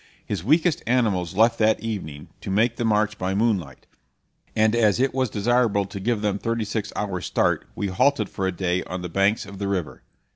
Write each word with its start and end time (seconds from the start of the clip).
His 0.25 0.43
weakest 0.43 0.81
animals 0.87 1.35
left 1.37 1.59
that 1.59 1.79
evening, 1.79 2.29
to 2.41 2.49
make 2.49 2.75
the 2.75 2.83
march 2.83 3.19
by 3.19 3.35
moonlight; 3.35 3.85
and 4.55 4.75
as 4.75 4.99
it 4.99 5.13
was 5.13 5.29
desirable 5.29 5.85
to 5.85 5.99
give 5.99 6.21
them 6.21 6.39
thirty 6.39 6.65
six 6.65 6.91
hours' 6.95 7.27
start, 7.27 7.67
we 7.75 7.85
halted 7.85 8.27
for 8.27 8.47
a 8.47 8.51
day 8.51 8.83
on 8.85 9.03
the 9.03 9.09
banks 9.09 9.45
of 9.45 9.59
the 9.59 9.67
river. 9.67 10.01